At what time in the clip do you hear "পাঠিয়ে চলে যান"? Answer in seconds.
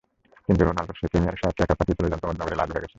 1.79-2.19